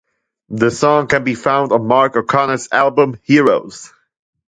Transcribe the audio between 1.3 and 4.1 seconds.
found on Mark O'Connor's album, "Heroes".